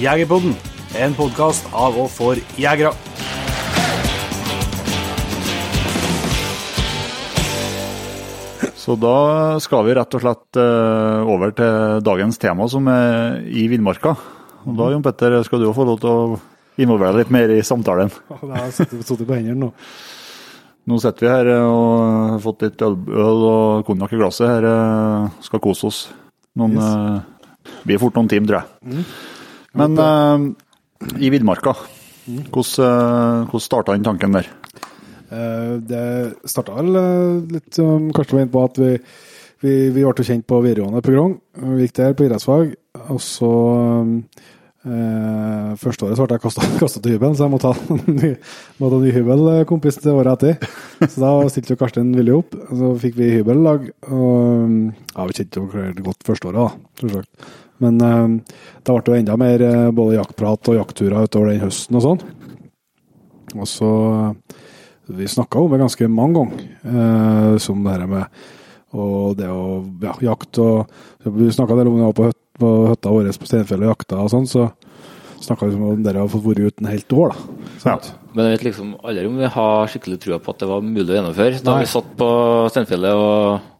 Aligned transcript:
Jegerpodden, 0.00 0.54
en 1.00 1.14
podkast 1.16 1.68
av 1.72 1.96
og 2.02 2.10
for 2.12 2.40
jegere. 2.60 2.92
Så 8.76 8.94
da 9.00 9.58
skal 9.62 9.82
vi 9.86 9.94
rett 9.98 10.14
og 10.14 10.22
slett 10.22 10.58
eh, 10.62 11.26
over 11.26 11.50
til 11.58 12.02
dagens 12.06 12.38
tema, 12.38 12.68
som 12.70 12.86
er 12.92 13.40
i 13.50 13.64
villmarka. 13.70 14.12
Og 14.66 14.76
da, 14.78 14.90
Jon 14.92 15.02
Petter, 15.04 15.34
skal 15.46 15.62
du 15.62 15.66
jo 15.68 15.74
få 15.74 15.86
lov 15.88 15.98
til 16.02 16.12
å 16.12 16.38
involvere 16.82 17.16
deg 17.16 17.24
litt 17.24 17.34
mer 17.34 17.52
i 17.56 17.62
samtalen. 17.66 18.12
Jeg 18.30 18.52
har 18.52 18.70
sittet 18.74 19.02
på 19.26 19.34
hendene 19.34 19.58
nå. 19.66 19.72
Nå 20.86 21.00
sitter 21.02 21.26
vi 21.26 21.32
her 21.32 21.48
og 21.56 22.34
har 22.36 22.42
fått 22.44 22.62
litt 22.62 22.82
øl, 22.86 22.94
og 23.18 23.86
konjakk 23.88 24.14
i 24.14 24.20
glasset 24.20 24.46
her. 24.52 24.68
eh, 24.70 25.40
Skal 25.48 25.62
kose 25.64 25.90
oss. 25.90 26.04
Noen, 26.56 26.78
Vi 27.66 27.90
blir 27.90 27.98
fort 28.00 28.14
noen 28.14 28.30
timer, 28.30 28.46
tror 28.46 28.62
jeg. 28.62 29.06
Men 29.76 29.98
uh, 30.00 30.46
i 31.20 31.30
villmarka, 31.32 31.74
hvordan, 32.26 32.86
eh, 32.86 33.46
hvordan 33.50 33.62
starta 33.62 33.92
den 33.94 34.06
tanken 34.06 34.32
der? 34.32 34.48
Eh, 35.30 35.76
Det 35.84 36.48
starta 36.48 36.74
vel 36.78 36.96
litt 37.52 37.74
som 37.74 38.10
Karsten 38.12 38.38
var 38.38 38.46
inne 38.46 38.54
på, 38.54 38.64
at 38.64 38.78
vi, 38.80 38.92
vi, 39.62 39.74
vi 39.90 40.02
ble 40.04 40.24
kjent 40.24 40.46
på 40.48 40.62
videregående 40.64 41.02
på 41.04 41.12
Grong. 41.14 41.36
Vi 41.76 41.86
gikk 41.86 41.94
der 42.00 42.16
på 42.16 42.26
idrettsfag, 42.26 42.72
og 43.10 43.20
så 43.22 43.52
eh, 44.86 45.74
Første 45.76 46.06
året 46.06 46.16
så 46.16 46.24
ble 46.26 46.38
jeg 46.38 46.44
kasta 46.80 47.00
til 47.04 47.16
hybelen, 47.16 47.36
så 47.36 47.46
jeg 47.46 47.52
måtte 47.52 47.74
ha 47.74 47.98
en 47.98 48.16
ny, 48.16 48.32
måtte 48.80 49.02
ny 49.02 49.12
hybelkompis 49.12 50.00
til 50.00 50.16
året 50.16 50.40
etter. 50.40 50.72
Så 51.04 51.20
da 51.20 51.34
stilte 51.52 51.74
jo 51.74 51.80
Karsten 51.84 52.14
villig 52.16 52.36
opp, 52.38 52.56
så 52.70 52.94
fikk 53.02 53.20
vi 53.20 53.34
hybellag. 53.36 53.90
Og 54.08 54.90
ja, 55.12 55.28
vi 55.28 55.36
kjente 55.36 55.62
jo 55.62 55.86
godt 56.06 56.26
første 56.26 56.50
året, 56.50 56.62
da, 56.64 56.90
selvsagt. 57.04 57.54
Men 57.82 58.00
eh, 58.00 58.56
det 58.82 58.94
ble 58.94 59.12
jo 59.12 59.18
enda 59.18 59.36
mer 59.40 59.64
eh, 59.64 59.88
både 59.94 60.18
jaktprat 60.18 60.72
og 60.72 60.78
jaktturer 60.80 61.26
utover 61.28 61.52
den 61.52 61.64
høsten 61.64 61.98
og 61.98 62.06
sånn. 62.06 62.22
Og 63.56 63.68
så 63.70 63.90
Vi 65.06 65.28
snakka 65.30 65.60
om 65.62 65.70
det 65.70 65.78
ganske 65.78 66.08
mange 66.10 66.40
ganger, 66.40 66.62
eh, 66.82 67.58
som 67.62 67.84
det 67.84 67.92
her 67.92 68.06
med 68.10 68.46
og 68.96 69.36
det 69.36 69.48
å 69.50 69.84
ja, 70.00 70.14
jakte 70.32 70.62
og 70.62 71.26
Vi 71.36 71.50
snakka 71.52 71.74
om 71.74 71.80
det 71.82 72.14
på, 72.16 72.26
høt, 72.30 72.38
på 72.58 72.70
høtta 72.88 73.12
vår 73.12 73.30
på 73.34 73.48
Steinfjellet 73.48 73.86
og 73.86 73.92
jakta 73.92 74.20
og 74.22 74.30
sånn, 74.32 74.46
så 74.48 74.70
snakka 75.42 75.68
vi 75.68 75.76
om 75.76 76.02
det 76.02 76.14
å 76.16 76.24
ha 76.24 76.30
fått 76.30 76.44
vært 76.46 76.62
ute 76.64 76.82
en 76.82 76.90
helt 76.90 77.12
år, 77.12 77.34
da. 77.34 77.56
Ja. 77.84 77.96
Men 78.32 78.48
jeg 78.48 78.56
vet 78.56 78.66
liksom 78.70 78.94
aldri 79.02 79.26
om 79.28 79.38
vi 79.40 79.50
har 79.56 79.90
skikkelig 79.92 80.20
trua 80.22 80.38
på 80.42 80.54
at 80.54 80.62
det 80.62 80.68
var 80.70 80.84
mulig 80.84 81.10
å 81.10 81.18
gjennomføre. 81.18 81.60
Da 81.64 81.74
Nei. 81.74 81.84
vi 81.84 81.90
satt 81.92 82.08
på 82.18 82.28
Steinfjellet 82.72 83.20
og 83.20 83.75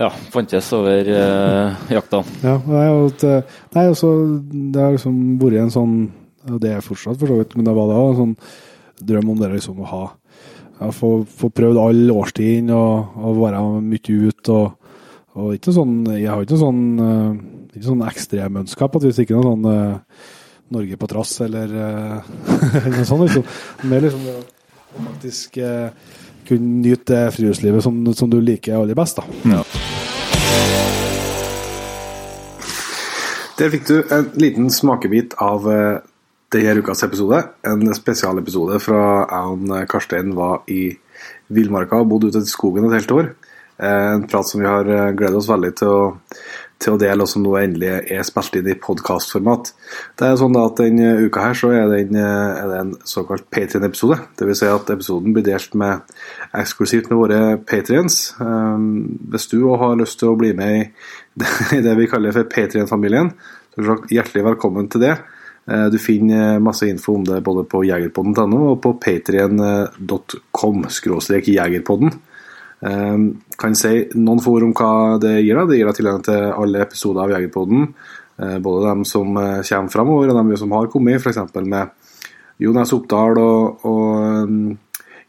ja, 0.00 0.08
fantes 0.32 0.72
over 0.76 1.10
eh, 1.12 1.82
jakta. 1.92 2.22
Ja, 2.42 2.56
nei, 2.64 2.86
og 2.94 3.12
at, 3.12 3.52
nei, 3.76 3.86
også, 3.92 4.14
det 4.48 4.80
har 4.80 4.96
liksom 4.96 5.20
vært 5.42 5.60
en 5.66 5.76
sånn 5.76 6.00
og 6.48 6.56
Det 6.56 6.70
er 6.72 6.80
fortsatt, 6.80 7.18
for 7.20 7.28
så 7.28 7.36
vidt, 7.36 7.52
men 7.52 7.66
det 7.66 7.74
var 7.76 7.90
da 7.90 7.98
en 8.00 8.16
sånn 8.16 8.34
drøm 9.10 9.32
om 9.34 9.40
det 9.40 9.50
liksom 9.52 9.82
å 9.84 9.88
ha 9.90 10.02
ja, 10.80 10.90
få, 10.94 11.10
få 11.28 11.50
prøvd 11.52 11.80
all 11.80 12.12
årstiden 12.14 12.72
og, 12.74 13.16
og 13.20 13.40
være 13.42 13.62
mye 13.84 14.16
ute. 14.30 14.56
Og, 14.56 14.94
og 15.36 15.56
ikke 15.56 15.74
sånn, 15.76 15.98
jeg 16.16 16.30
har 16.30 16.44
ikke 16.44 16.56
noe 16.56 16.64
sånn, 16.64 16.84
uh, 17.00 17.74
ikke 17.74 17.88
sånn 17.90 18.06
ekstremønskap, 18.08 18.96
at 18.96 19.06
hvis 19.08 19.20
ikke 19.22 19.36
noe 19.36 19.50
sånn 19.50 19.68
uh, 19.68 20.30
Norge 20.70 20.96
på 20.96 21.10
trass 21.10 21.34
eller 21.44 21.76
uh, 21.82 22.88
noe 22.88 23.06
sånt. 23.06 23.26
Liksom. 23.26 23.46
Mer 23.90 24.06
liksom 24.06 24.26
det 24.26 24.38
å 24.38 25.06
faktisk 25.10 25.60
uh, 25.60 26.16
kunne 26.48 26.80
nyte 26.86 27.12
det 27.12 27.24
friluftslivet 27.36 27.84
som, 27.84 28.02
som 28.16 28.32
du 28.32 28.40
liker 28.42 28.80
aller 28.80 28.98
best. 28.98 29.20
da. 29.20 29.60
Der 33.60 33.68
fikk 33.68 33.82
du 33.90 33.98
en 34.08 34.30
liten 34.40 34.70
smakebit 34.72 35.34
av 35.36 35.66
eh, 35.68 35.98
denne 36.54 36.80
ukas 36.80 37.02
episode. 37.04 37.42
En 37.68 37.82
spesialepisode 37.92 38.78
fra 38.80 39.02
jeg 39.28 39.50
og 39.50 39.90
Karstein 39.90 40.30
var 40.32 40.62
i 40.72 40.94
villmarka 41.52 41.98
og 42.00 42.08
bodde 42.08 42.30
ute 42.30 42.40
i 42.40 42.48
skogen 42.48 42.88
et 42.88 42.96
helt 42.96 43.12
år. 43.12 43.28
Eh, 43.82 44.12
En 44.12 44.26
prat 44.26 44.46
som 44.46 44.60
vi 44.60 44.66
har 44.66 44.88
eh, 44.88 45.12
gledet 45.12 45.36
oss 45.36 45.48
veldig 45.48 45.70
til 45.78 45.88
å, 45.88 46.02
til 46.80 46.94
å 46.94 47.00
dele, 47.00 47.24
og 47.24 47.30
som 47.30 47.44
nå 47.44 47.54
endelig 47.56 47.88
er 48.12 48.26
spilt 48.28 48.58
inn 48.60 48.68
i 48.68 48.76
podkastformat. 48.80 49.72
Det 50.20 50.28
er 50.28 50.36
sånn 50.40 50.58
at 50.60 50.82
Denne 50.82 51.14
uka 51.24 51.46
her 51.46 51.56
så 51.56 51.72
er, 51.76 51.88
den, 51.88 52.18
eh, 52.20 52.60
er 52.60 52.68
det 52.68 52.80
en 52.82 52.92
såkalt 53.08 53.48
Patrion-episode. 53.52 54.20
Dvs. 54.40 54.60
Si 54.60 54.68
at 54.68 54.92
episoden 54.96 55.36
blir 55.36 55.46
delt 55.48 55.76
med 55.80 56.12
eksklusivt 56.60 57.10
med 57.10 57.20
våre 57.22 57.40
patrions. 57.64 58.20
Hvis 58.36 59.50
du 59.52 59.60
òg 59.62 59.76
har 59.80 59.98
lyst 60.00 60.20
til 60.20 60.32
å 60.32 60.38
bli 60.38 60.52
med 60.56 60.76
i 60.76 60.86
det, 61.40 61.82
det 61.86 61.96
vi 61.96 62.08
kaller 62.10 62.36
for 62.36 62.48
Patrion-familien, 62.52 63.32
så 63.72 63.84
er 63.84 64.16
hjertelig 64.18 64.48
velkommen 64.50 64.90
til 64.92 65.06
det. 65.06 65.14
Du 65.92 66.00
finner 66.02 66.58
masse 66.58 66.88
info 66.88 67.14
om 67.14 67.24
det 67.24 67.44
både 67.46 67.62
på 67.70 67.84
jegerpodden.no 67.86 68.72
og 68.72 68.80
på 68.82 68.96
skråstrek 70.90 71.52
jegerpodden. 71.52 72.16
Eh, 72.82 73.18
Kan 73.60 73.74
si 73.76 74.06
noen 74.16 74.40
få 74.40 74.56
ord 74.56 74.62
om 74.68 74.72
hva 74.72 75.18
det 75.20 75.34
gir 75.44 75.58
deg. 75.58 75.68
Det 75.68 75.78
gir 75.78 75.86
deg 75.90 75.96
tilgang 75.98 76.22
til 76.24 76.46
alle 76.52 76.80
episoder 76.86 77.22
av 77.26 77.34
Jegerpoden. 77.34 77.94
eh, 78.40 78.58
Både 78.58 78.86
dem 78.88 79.04
som 79.04 79.36
eh, 79.36 79.60
kommer 79.62 79.90
fremover, 79.92 80.30
og 80.30 80.36
dem 80.40 80.56
som 80.56 80.72
har 80.72 80.86
kommet, 80.88 81.20
f.eks. 81.20 81.38
med 81.64 81.90
Jonas 82.60 82.92
Oppdal 82.92 83.38
og, 83.40 83.84
og 83.88 84.48
um, 84.48 84.78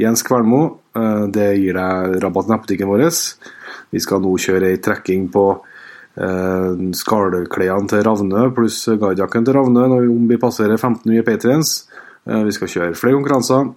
Jens 0.00 0.22
Kvelmo. 0.22 0.78
Eh, 0.96 1.26
Det 1.32 1.48
gir 1.58 1.74
deg 1.76 2.20
rabatt 2.22 2.48
i 2.48 2.52
nettbutikken 2.54 2.88
vår. 2.88 3.08
Vi 3.92 4.00
skal 4.00 4.20
nå 4.20 4.36
kjøre 4.36 4.68
ei 4.72 4.76
trekking 4.84 5.28
på 5.32 5.44
eh, 6.20 6.72
skallklærne 6.92 7.88
til 7.88 8.02
Ravnø 8.04 8.48
pluss 8.56 8.82
guidejakken 8.88 9.44
til 9.46 9.56
Ravnø 9.56 9.86
når 9.88 10.08
vi, 10.28 10.36
passerer 10.36 10.76
15 10.76 11.08
nye 11.08 11.24
patrients. 11.24 11.86
Eh, 12.28 12.42
vi 12.44 12.52
skal 12.52 12.68
kjøre 12.68 12.96
flere 12.98 13.16
konkurranser. 13.16 13.70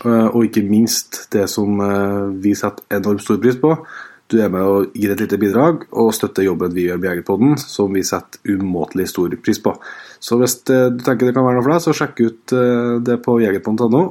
Eh, 0.00 0.28
og 0.32 0.46
ikke 0.46 0.64
minst 0.66 1.26
det 1.32 1.46
som 1.50 1.80
eh, 1.84 2.32
vi 2.42 2.54
setter 2.58 2.98
enormt 2.98 3.24
stor 3.24 3.38
pris 3.42 3.58
på. 3.60 3.74
Du 4.32 4.38
er 4.40 4.48
med 4.52 4.64
og 4.64 4.96
gir 4.96 5.12
et 5.12 5.20
lite 5.20 5.36
bidrag 5.40 5.84
og 5.90 6.12
støtter 6.16 6.46
jobben 6.46 6.72
vi 6.72 6.86
gjør 6.86 7.00
med 7.00 7.10
Jegerpodden, 7.10 7.56
som 7.60 7.92
vi 7.92 8.04
setter 8.06 8.40
umåtelig 8.48 9.10
stor 9.10 9.34
pris 9.44 9.60
på. 9.62 9.74
Så 10.22 10.38
hvis 10.40 10.56
eh, 10.72 10.88
du 10.94 11.04
tenker 11.04 11.28
det 11.28 11.36
kan 11.36 11.46
være 11.46 11.60
noe 11.60 11.66
for 11.66 11.74
deg, 11.74 11.84
så 11.84 11.96
sjekk 11.96 12.22
ut 12.22 12.56
det 13.04 13.18
på 13.24 13.38
jegerpodden.no. 13.42 14.04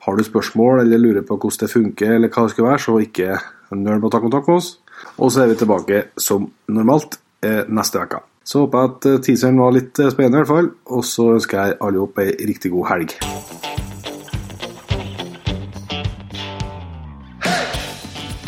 Har 0.00 0.16
du 0.16 0.24
spørsmål 0.24 0.82
eller 0.82 1.00
lurer 1.00 1.26
på 1.28 1.36
hvordan 1.36 1.66
det 1.66 1.74
funker, 1.74 2.14
eller 2.16 2.32
hva 2.32 2.46
det 2.46 2.54
skal 2.54 2.66
være, 2.66 2.84
så 2.86 2.96
ikke 3.04 3.40
nøl 3.76 4.00
med 4.00 4.08
å 4.08 4.12
ta 4.14 4.22
kontakt 4.22 4.48
med 4.48 4.62
oss. 4.62 4.72
Og 5.20 5.30
så 5.32 5.44
er 5.44 5.52
vi 5.52 5.60
tilbake 5.60 6.00
som 6.20 6.48
normalt 6.72 7.20
neste 7.68 8.00
uke. 8.00 8.24
Så 8.44 8.64
håper 8.64 8.80
jeg 8.80 8.90
at 8.90 9.26
teaseren 9.28 9.60
var 9.60 9.76
litt 9.76 10.00
spennende, 10.00 10.40
i 10.40 10.42
hvert 10.42 10.52
fall. 10.54 10.72
Og 10.96 11.04
så 11.06 11.30
ønsker 11.36 11.60
jeg 11.60 11.78
alle 11.84 12.02
opp 12.08 12.20
ei 12.24 12.32
riktig 12.48 12.72
god 12.72 12.90
helg. 12.94 13.16